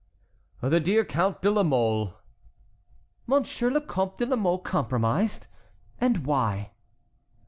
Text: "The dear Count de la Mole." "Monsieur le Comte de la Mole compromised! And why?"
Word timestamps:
"The 0.63 0.79
dear 0.79 1.05
Count 1.05 1.43
de 1.43 1.51
la 1.51 1.61
Mole." 1.61 2.15
"Monsieur 3.27 3.69
le 3.69 3.81
Comte 3.81 4.17
de 4.17 4.25
la 4.25 4.35
Mole 4.35 4.57
compromised! 4.57 5.45
And 5.99 6.25
why?" 6.25 6.71